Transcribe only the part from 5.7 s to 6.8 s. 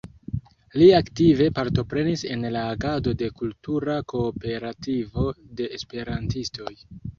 Esperantistoj.